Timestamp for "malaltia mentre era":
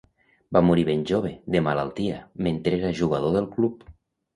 1.67-2.97